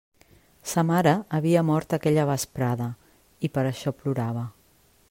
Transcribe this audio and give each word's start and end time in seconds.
Sa 0.71 0.83
mare 0.91 1.13
havia 1.39 1.63
mort 1.67 1.93
aquella 1.99 2.25
vesprada, 2.31 2.89
i 3.49 3.53
per 3.59 3.69
això 3.73 3.95
plorava. 4.01 4.49